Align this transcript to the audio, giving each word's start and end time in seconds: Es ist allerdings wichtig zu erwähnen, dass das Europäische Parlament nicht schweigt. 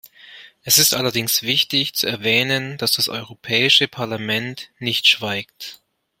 Es 0.63 0.79
ist 0.79 0.95
allerdings 0.95 1.43
wichtig 1.43 1.93
zu 1.93 2.07
erwähnen, 2.07 2.75
dass 2.79 2.93
das 2.93 3.07
Europäische 3.07 3.87
Parlament 3.87 4.71
nicht 4.79 5.05
schweigt. 5.07 5.79